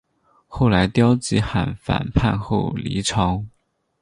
[0.47, 3.45] 后来刁吉罕反叛后黎朝。